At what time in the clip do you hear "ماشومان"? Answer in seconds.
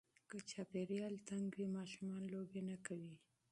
1.77-2.21